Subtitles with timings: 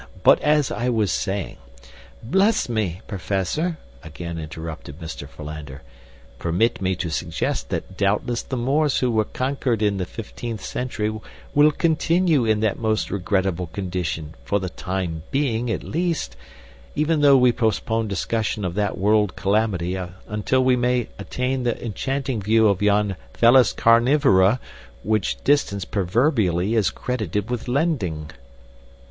[0.23, 1.57] But as I was saying—"
[2.23, 5.29] "Bless me, Professor," again interrupted Mr.
[5.29, 5.83] Philander;
[6.39, 11.13] "permit me to suggest that doubtless the Moors who were conquered in the fifteenth century
[11.53, 16.35] will continue in that most regrettable condition for the time being at least,
[16.95, 22.41] even though we postpone discussion of that world calamity until we may attain the enchanting
[22.41, 24.59] view of yon Felis carnivora
[25.03, 28.31] which distance proverbially is credited with lending."